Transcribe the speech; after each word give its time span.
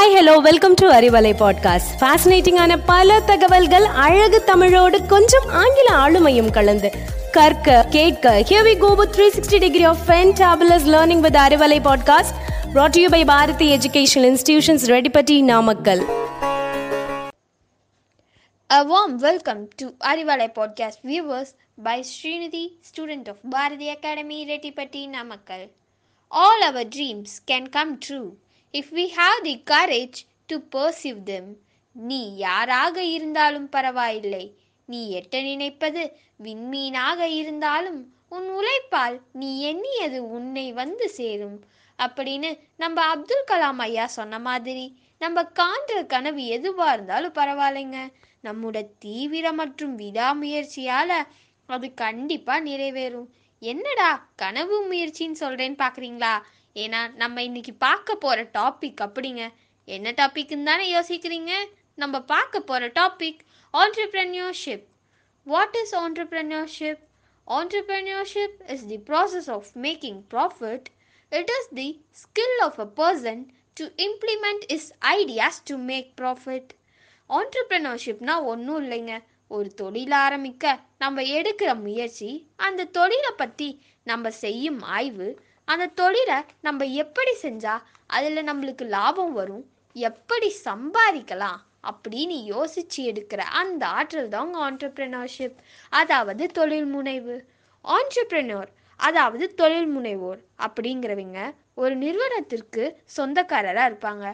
Hi 0.00 0.14
hello 0.16 0.34
welcome 0.46 0.74
to 0.80 0.86
Arivalai 0.96 1.30
podcast 1.40 1.90
ஃபேசினேட்டிங்கான 2.00 2.76
பல 2.86 3.16
தகவல்கள் 3.20 3.86
அழகு 4.04 4.38
தமிழோடு 4.44 4.98
கொஞ்சம் 5.06 5.46
ஆங்கில 5.60 5.88
ஆளுமையும் 6.04 6.48
கலந்து 6.50 6.90
கற்க 7.30 7.74
கேட்க 7.90 8.32
here 8.50 8.66
we 8.68 8.74
go 8.84 8.90
with 9.00 9.18
360 9.18 9.60
degree 9.64 9.84
of 9.90 10.00
fantabulous 10.06 10.86
learning 10.94 11.22
with 11.26 11.38
Arivalai 11.44 11.78
podcast 11.88 12.34
brought 12.74 12.94
to 12.96 13.02
you 13.04 13.10
by 13.16 13.22
Bharathi 13.24 13.68
educational 13.76 14.28
institutions 14.30 14.88
Reddipatti 14.94 15.38
Namakkal 15.52 16.02
A 18.70 18.82
warm 18.92 19.14
welcome 19.28 19.62
to 19.80 19.88
Arivalai 20.12 20.50
podcast 20.58 21.00
viewers 21.02 21.50
by 21.78 21.98
Srinidhi, 22.12 22.66
student 22.82 23.26
of 23.28 23.38
Bharati 23.56 23.90
Academy, 23.98 24.40
Retipati, 24.52 25.02
Namakkal. 25.16 25.64
All 26.32 26.62
our 26.62 26.86
dreams 26.96 27.32
can 27.52 27.66
come 27.68 27.92
true. 27.98 28.28
If 28.74 28.90
we 28.90 29.04
have 29.16 29.38
the 29.42 29.62
courage 29.70 30.18
to 30.46 30.56
pursue 30.74 31.22
them 31.22 31.48
நீ 31.92 32.36
யாராக 32.36 33.02
இருந்தாலும் 33.04 33.68
பரவாயில்லை. 33.68 34.44
நீ 34.84 35.00
எட்ட 35.20 35.42
நினைப்பது 35.42 36.02
விண்மீனாக 36.42 37.26
இருந்தாலும் 37.28 37.98
உன் 38.28 38.48
உழைப்பால் 38.48 39.20
நீ 39.32 39.60
எண்ணியது 39.60 40.30
உன்னை 40.30 40.72
வந்து 40.72 41.08
சேரும். 41.08 41.58
அப்படின்னு 41.98 42.50
நம்ம 42.76 43.02
அப்துல் 43.02 43.48
கலாம் 43.50 43.82
ஐயா 43.86 44.06
சொன்ன 44.06 44.38
மாதிரி 44.38 44.86
நம்ம 45.18 45.42
காண்ற 45.42 46.06
கனவு 46.06 46.46
எதுவாக 46.46 46.92
இருந்தாலும் 46.92 47.32
பரவாயில்லைங்க. 47.32 48.00
நம்மோட 48.44 48.78
தீவிர 48.98 49.52
மற்றும் 49.52 49.98
விடாமுயற்சியால் 49.98 51.16
அது 51.66 51.94
கண்டிப்பாக 51.94 52.66
நிறைவேறும். 52.68 53.28
என்னடா 53.62 54.10
கனவு 54.36 54.76
முயற்சின்னு 54.86 55.40
சொல்கிறேன்னு 55.40 55.78
பார்க்குறீங்களா 55.82 56.34
ஏன்னா 56.76 57.00
நம்ம 57.14 57.42
இன்னைக்கு 57.42 57.72
பார்க்க 57.78 58.14
போகிற 58.16 58.42
டாபிக் 58.54 59.00
அப்படிங்க 59.06 59.42
என்ன 59.88 60.12
டாபிக்னு 60.12 60.68
தானே 60.70 60.86
யோசிக்கிறீங்க 60.88 61.52
நம்ம 61.98 62.16
பார்க்க 62.24 62.60
போகிற 62.62 62.88
topic 63.00 63.40
entrepreneurship 63.74 64.86
what 65.46 65.76
is 65.76 65.94
entrepreneurship 65.94 67.02
entrepreneurship 67.46 68.56
is 68.74 68.86
the 68.86 68.98
process 69.08 69.48
of 69.48 69.70
making 69.78 70.20
profit 70.34 70.88
it 71.32 71.50
is 71.56 71.70
the 71.74 71.88
skill 72.22 72.58
of 72.66 72.78
a 72.80 72.88
person 72.96 73.42
to 73.76 73.86
implement 74.06 74.64
is 74.76 74.88
ideas 75.12 75.60
to 75.64 75.76
make 75.90 76.08
profit 76.16 76.70
ஆண்டர்பிரனர்ஷிப்னா 77.30 78.36
ஒன்றும் 78.44 78.80
இல்லைங்க 78.82 79.14
ஒரு 79.50 79.68
தொழில் 79.74 80.14
ஆரம்பிக்க 80.24 80.64
நம்ம 80.98 81.22
எடுக்கிற 81.38 81.70
முயற்சி 81.80 82.30
அந்த 82.56 82.88
தொழிலை 82.98 83.32
பற்றி 83.36 83.68
நம்ம 84.06 84.30
செய்யும் 84.44 84.80
ஆய்வு 84.96 85.28
அந்த 85.68 85.92
தொழிலை 85.94 86.38
நம்ம 86.60 86.86
எப்படி 87.02 87.32
செஞ்சா 87.42 87.74
அதில் 88.06 88.46
நம்மளுக்கு 88.46 88.84
லாபம் 88.88 89.32
வரும் 89.32 89.64
எப்படி 89.96 90.48
சம்பாதிக்கலாம் 90.64 91.60
அப்படின்னு 91.82 92.36
யோசிச்சு 92.52 93.00
எடுக்கிற 93.10 93.42
அந்த 93.60 93.82
ஆற்றல் 93.88 94.28
தாங்க 94.28 94.56
ஆண்டர்பிரினர்ஷிப் 94.70 95.58
அதாவது 95.92 96.46
தொழில் 96.48 96.88
முனைவு. 96.94 97.36
ஆண்டர்பிரினோர் 97.84 98.70
அதாவது 99.00 99.44
தொழில் 99.54 99.90
முனைவோர் 99.96 100.40
அப்படிங்கிறவங்க 100.64 101.38
ஒரு 101.74 101.94
நிறுவனத்திற்கு 101.96 102.84
சொந்தக்காரராக 103.16 103.90
இருப்பாங்க. 103.90 104.24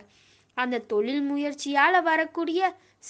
அந்த 0.57 0.85
தொழில் 0.93 1.23
முயற்சியால் 1.23 2.01
வரக்கூடிய 2.03 2.61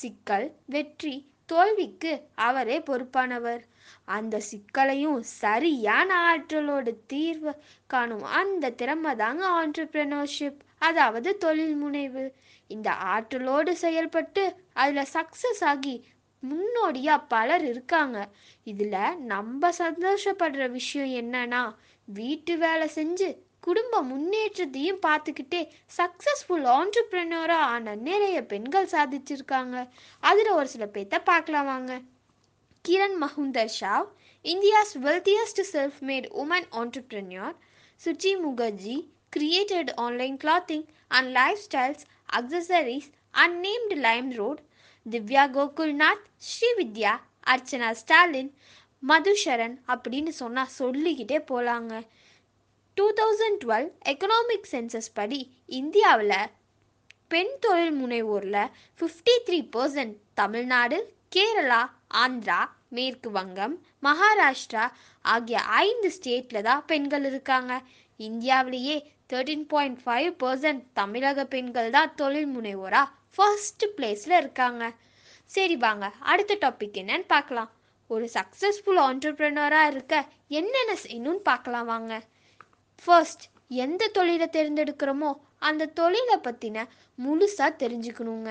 சிக்கல் 0.00 0.46
வெற்றி 0.66 1.14
தோல்விக்கு 1.48 2.12
அவரே 2.34 2.78
பொறுப்பானவர். 2.78 3.62
அந்த 4.04 4.40
சிக்கலையும் 4.50 5.18
சரியான 5.20 6.10
ஆற்றலோடு 6.30 7.02
தீர்வு 7.06 7.52
காணும் 7.86 8.22
அந்த 8.22 8.70
திறமை 8.70 9.14
தாங்க 9.14 9.44
ஆண்டர்பிரினர்ஷிப் 9.58 10.60
அதாவது 10.78 11.38
தொழில் 11.38 11.76
முனைவு. 11.84 12.24
இந்த 12.70 12.90
ஆற்றலோடு 12.92 13.76
செயல்பட்டு 13.76 14.44
அதில் 14.72 15.12
சக்ஸஸ் 15.12 15.64
ஆகி 15.64 15.94
முன்னோடியாக 16.42 17.26
பலர் 17.28 17.64
இருக்காங்க. 17.64 18.28
இதில் 18.64 19.16
நம்ம 19.16 19.70
சந்தோஷப்படுற 19.78 20.70
விஷயம் 20.70 21.12
என்னன்னா 21.22 21.62
வீட்டு 22.08 22.58
வேலை 22.58 22.88
செஞ்சு 22.94 23.28
குடும்ப 23.66 24.00
முன்னேற்றத்தையும் 24.02 25.00
பார்த்துக்கிட்டே 25.06 25.60
சக்சஸ்ஃபுல் 25.98 26.66
ஆண்டர்பிரினரா 26.74 27.60
ஆன 27.70 27.94
நிறைய 28.08 28.36
பெண்கள் 28.52 28.92
சாதிச்சிருக்காங்க. 28.92 29.76
அதில் 30.22 30.50
ஒரு 30.50 30.68
சில 30.68 30.84
பேர்த்த 30.94 31.16
பார்க்கலாம் 31.24 31.64
வாங்க. 31.64 31.92
Kiran 32.84 33.16
Mazumdar 33.22 33.72
Shaw 33.80 34.06
India's 34.44 34.92
wealthiest 35.06 35.62
self 35.72 35.98
made 36.00 36.26
woman 36.42 36.68
entrepreneur 36.80 37.56
Suchi 38.00 38.32
Mukherjee 38.44 38.96
created 39.36 39.90
online 40.04 40.36
clothing 40.44 40.86
and 41.08 41.30
lifestyles 41.66 42.04
accessories 42.38 43.08
and 43.34 43.56
named 43.66 43.96
Lime 44.00 44.28
Road 44.32 44.60
Divya 45.06 45.44
Gokulnath 45.56 46.24
Srividya 46.50 47.14
Archana 47.46 47.90
Stalin 48.02 48.52
Madhusharan 49.02 49.76
அப்படின்னு 49.88 50.32
சொன்னால் 50.42 50.72
சொல்லிக்கிட்டே 50.78 51.40
போகலாங்க 51.50 51.94
two 52.96 53.06
thousand 53.18 53.58
twelve 53.62 53.88
economic 54.10 54.68
census 54.70 55.08
படி 55.18 55.40
இந்தியாவில் 55.78 56.38
பெண் 57.32 57.52
தொழில் 57.64 57.94
முனைவோரில் 58.00 58.62
fifty 59.00 59.34
three 59.46 59.58
percent 59.74 60.14
Tamil Nadu 60.40 60.98
Kerala 61.34 61.80
Andhra 62.22 62.60
மேற்கு 62.96 63.30
வங்கம் 63.36 63.74
மகாராஷ்டிரா 64.06 64.84
ஆகிய 65.24 65.60
ஐந்து 65.84 66.10
ஸ்டேட்டில் 66.16 66.66
தான் 66.68 66.84
பெண்கள் 66.90 67.26
இருக்காங்க. 67.30 67.72
இந்தியாவிலேயே 68.20 68.96
தேர்ட்டீன் 69.32 69.66
பாயிண்ட் 69.72 70.00
ஃபைவ் 70.04 70.30
பர்சன்ட் 70.42 70.84
தமிழக 71.00 71.44
பெண்கள் 71.54 71.90
தான் 71.96 72.14
தொழில் 72.20 72.50
முனைவோராக 72.54 73.12
ஃபர்ஸ்ட் 73.36 73.84
பிளேஸில் 73.96 74.36
இருக்காங்க. 74.42 74.84
சரி 75.50 75.76
வாங்க 75.84 76.06
அடுத்த 76.32 76.56
டாபிக் 76.64 76.96
என்னன்னு 77.02 77.28
பார்க்கலாம். 77.34 77.70
ஒரு 78.10 78.28
சக்ஸஸ்ஃபுல் 78.36 79.02
ஆண்டர்பிரனராக 79.08 79.92
இருக்க 79.92 80.14
என்னென்ன 80.60 80.96
செய்யணும்னு 81.04 81.44
பார்க்கலாம் 81.50 81.90
வாங்க. 81.92 82.14
ஃபர்ஸ்ட் 83.04 83.44
எந்த 83.68 84.08
தொழிலை 84.08 84.48
தேர்ந்தெடுக்கிறோமோ 84.52 85.30
அந்த 85.58 85.86
தொழிலை 85.86 86.36
பற்றின 86.44 86.84
முழுசாக 87.24 87.70
தெரிஞ்சுக்கணுங்க. 87.82 88.50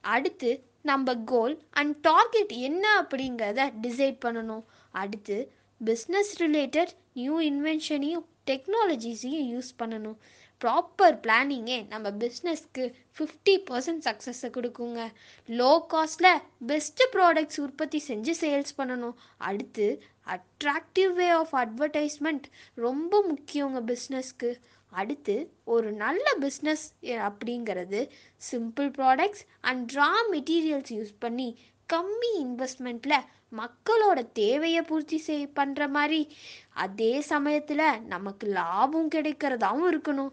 அடுத்து 0.00 0.50
நம்ம 0.82 1.14
கோல் 1.14 1.54
அண்ட் 1.70 1.96
டார்கெட் 1.96 2.52
என்ன 2.52 2.84
அப்படிங்கிறத 3.02 3.60
டிசைட் 3.82 4.18
பண்ணணும். 4.24 4.64
அடுத்து 4.90 5.52
பிஸ்னஸ் 5.84 6.32
ரிலேட்டட் 6.38 6.92
நியூ 7.12 7.40
இன்வென்ஷனையும் 7.40 8.24
டெக்னாலஜிஸையும் 8.46 9.48
யூஸ் 9.52 9.72
பண்ணணும். 9.78 10.18
ப்ராப்பர் 10.64 11.16
பிளானிங்கே 11.24 11.76
நம்ம 11.92 12.10
பிஸ்னஸ்க்கு 12.22 12.84
ஃபிஃப்டி 13.16 13.54
பர்சன்ட் 13.68 14.04
சக்ஸஸை 14.06 14.48
கொடுக்குங்க. 14.56 15.02
லோ 15.48 15.72
காஸ்ட்டில் 15.92 16.40
பெஸ்ட்டு 16.70 17.08
ப்ராடக்ட்ஸ் 17.16 17.60
உற்பத்தி 17.66 18.00
செஞ்சு 18.08 18.34
சேல்ஸ் 18.40 18.72
பண்ணணும். 18.80 19.16
அடுத்து 19.48 19.86
அட்ராக்டிவ் 20.36 21.12
வே 21.20 21.28
ஆஃப் 21.40 21.54
அட்வர்டைஸ்மெண்ட் 21.62 22.48
ரொம்ப 22.86 23.22
முக்கியங்க 23.30 23.80
பிஸ்னஸ்க்கு 23.92 24.50
அடுத்து 24.92 25.36
ஒரு 25.74 25.88
நல்ல 26.02 26.26
பிஸ்னஸ் 26.44 26.84
அப்படிங்கிறது 27.28 28.00
simple 28.50 28.88
products 28.98 29.42
and 29.70 29.90
raw 30.00 30.12
materials 30.34 30.92
use 30.98 31.12
பண்ணி 31.24 31.48
கம்மி 31.88 32.30
இன்வெஸ்ட்மெண்ட்டில் 32.44 33.26
மக்களோட 33.60 34.18
தேவையை 34.40 34.80
பூர்த்தி 34.88 35.18
செய் 35.26 35.44
பண்ணுற 35.58 35.82
மாதிரி. 35.94 36.18
அதே 36.84 37.12
சமயத்தில் 37.32 38.02
நமக்கு 38.12 38.46
லாபம் 38.58 39.08
கிடைக்கிறதாவும் 39.14 39.88
இருக்கணும். 39.92 40.32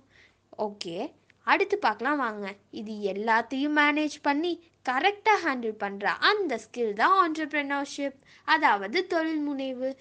ஓகே 0.58 1.12
அடுத்து 1.44 1.78
பார்க்கலாம் 1.78 2.18
வாங்க. 2.18 2.54
இது 2.72 2.92
எல்லாத்தையும் 2.92 3.78
மேனேஜ் 3.78 4.16
பண்ணி 4.22 4.64
கரெக்டாக 4.90 5.44
ஹேண்டில் 5.44 5.76
பண்ணுற 5.80 6.04
அந்த 6.04 6.60
ஸ்கில் 6.64 6.94
தான் 6.94 7.32
entrepreneurship. 7.32 8.12
அதாவது 8.44 9.08
தொழில் 9.08 9.42
முனைவு 9.50 9.98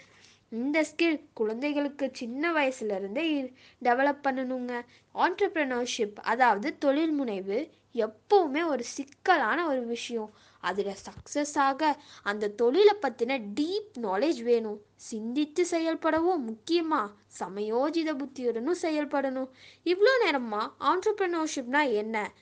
இந்த 0.51 0.85
ஸ்கில் 0.85 1.25
குழந்தைகளுக்கு 1.33 2.11
சின்ன 2.13 2.53
வயசுலேருந்தே 2.53 3.55
டெவலப் 3.83 4.25
பண்ணணுங்க. 4.25 4.83
ஆண்டர்ப்ரனர்ஷிப் 5.15 6.15
அதாவது 6.15 6.79
தொழில் 6.79 7.21
முனைவு 7.21 7.71
எப்போவுமே 7.95 8.67
ஒரு 8.67 8.85
சிக்கலான 8.85 9.67
ஒரு 9.69 9.83
விஷயம். 9.85 10.31
அதில் 10.61 10.95
சக்ஸஸ் 11.07 11.57
ஆக 11.59 12.03
அந்த 12.23 12.49
தொழிலை 12.49 12.95
பற்றின 13.03 13.43
டீப் 13.61 13.91
நாலேஜ் 14.01 14.43
வேணும். 14.43 14.81
சிந்தித்து 14.95 15.67
செயல்படவும் 15.71 16.37
முக்கியமாக 16.37 17.13
சமயோஜித 17.41 18.11
புத்தியுடனும் 18.17 18.83
செயல்படணும். 18.83 19.51
இவ்வளோ 19.85 20.25
நேரமாக 20.25 20.73
ஆண்டர்பிரினர்ஷிப்னா 20.81 21.93
என்ன? 21.93 22.33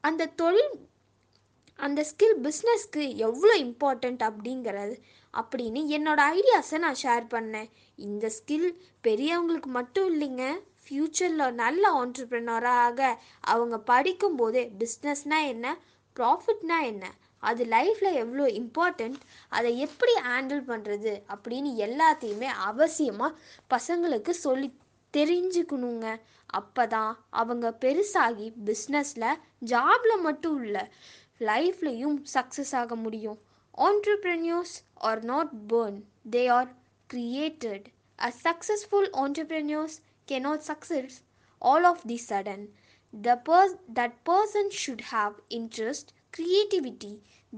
அந்த 0.00 0.26
தொழில் 0.26 0.90
அந்த 1.78 2.00
ஸ்கில் 2.10 2.36
பிஸ்னஸ்க்கு 2.42 3.04
எவ்வளோ 3.26 3.54
இம்பார்ட்டண்ட் 3.64 4.22
அப்படிங்கிறது 4.28 4.94
அப்படின்னு 5.34 5.80
என்னோட 5.96 6.20
ஐடியாஸை 6.36 6.78
நான் 6.78 7.00
ஷேர் 7.02 7.24
பண்ணேன். 7.34 7.70
இந்த 7.98 8.26
ஸ்கில் 8.36 8.68
பெரியவங்களுக்கு 9.04 9.70
மட்டும் 9.78 10.08
இல்லைங்க 10.12 10.44
ஃப்யூச்சரில் 10.84 11.58
நல்ல 11.62 11.82
ஆண்டர்பிரினராக 12.02 13.00
அவங்க 13.52 13.76
படிக்கும்போதே 13.92 14.62
பிஸ்னஸ்னால் 14.80 15.48
என்ன 15.54 15.66
ப்ராஃபிட்னால் 16.16 16.88
என்ன 16.92 17.04
அது 17.42 17.62
லைஃப்பில் 17.64 18.18
எவ்வளோ 18.22 18.44
இம்பார்ட்டண்ட் 18.60 19.20
அதை 19.52 19.70
எப்படி 19.78 20.12
ஹேண்டில் 20.26 20.62
பண்ணுறது 20.66 21.12
அப்படின்னு 21.34 21.70
எல்லாத்தையுமே 21.86 22.48
அவசியமாக 22.68 23.38
பசங்களுக்கு 23.74 24.34
சொல்லி 24.44 24.68
தெரிஞ்சுக்கணுங்க. 25.14 26.06
அப்பதான் 26.58 27.12
அவங்க 27.40 27.66
பெருசாகி 27.80 28.46
பிஸ்னஸில் 28.64 29.38
ஜாபில் 29.70 30.22
மட்டும் 30.22 30.58
இல்லை 30.64 30.84
லைஃப்லையும் 31.49 32.17
சக்ஸஸ் 32.35 32.73
ஆக 32.81 32.95
முடியும் 33.05 33.39
entrepreneurs 33.87 34.71
are 35.09 35.19
not 35.31 35.47
born 35.71 35.95
they 36.35 36.45
are 36.57 36.67
created 37.13 37.81
a 38.27 38.31
successful 38.45 39.05
entrepreneurs 39.25 39.95
cannot 40.31 40.63
succeed 40.69 41.09
all 41.61 41.85
of 41.91 41.99
the 42.11 42.17
sudden 42.29 42.61
the 43.27 43.35
pers- 43.47 43.77
that 43.99 44.15
person 44.31 44.69
should 44.81 45.01
have 45.13 45.39
interest 45.59 46.13
creativity 46.37 47.13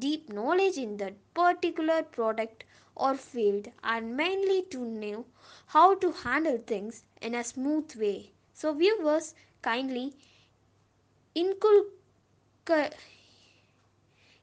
deep 0.06 0.30
knowledge 0.38 0.78
in 0.86 0.98
that 0.98 1.16
particular 1.34 2.00
product 2.18 2.66
or 2.96 3.14
field 3.16 3.68
and 3.84 4.16
mainly 4.18 4.62
to 4.76 4.80
know 5.04 5.26
how 5.68 5.88
to 5.96 6.12
handle 6.12 6.60
things 6.74 7.04
in 7.22 7.36
a 7.36 7.44
smooth 7.44 7.96
way 7.96 8.32
so 8.54 8.74
viewers 8.74 9.34
kindly 9.62 10.08
inculcate 11.36 12.96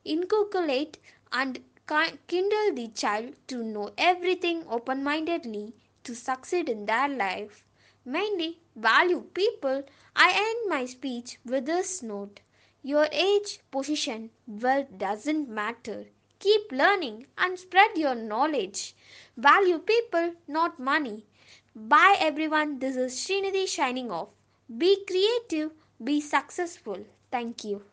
inculcate 0.03 0.98
and 1.31 1.59
kindle 2.27 2.74
the 2.74 2.88
child 2.95 3.33
to 3.48 3.63
know 3.63 3.92
everything 3.98 4.63
open 4.69 5.03
mindedly 5.03 5.74
to 6.03 6.15
succeed 6.15 6.69
in 6.69 6.86
their 6.86 7.07
life. 7.07 7.63
Mainly, 8.06 8.59
value 8.75 9.21
people. 9.33 9.83
I 10.15 10.31
end 10.33 10.69
my 10.69 10.86
speech 10.86 11.38
with 11.45 11.65
this 11.65 12.01
note 12.01 12.39
Your 12.83 13.07
age, 13.12 13.59
position, 13.69 14.31
wealth 14.48 14.98
doesn't 14.98 15.50
matter. 15.50 16.06
Keep 16.39 16.71
learning 16.71 17.27
and 17.38 17.59
spread 17.59 17.95
your 17.95 18.15
knowledge. 18.15 18.95
Value 19.38 19.77
people, 19.77 20.33
not 20.47 20.80
money. 20.80 21.25
Bye, 21.75 22.15
everyone. 22.19 22.80
This 22.80 22.95
is 22.95 23.13
Srinidhi 23.13 23.68
shining 23.68 24.09
off. 24.09 24.30
Be 24.77 25.06
creative, 25.06 25.71
be 26.04 26.19
successful. 26.21 27.06
Thank 27.31 27.63
you. 27.63 27.83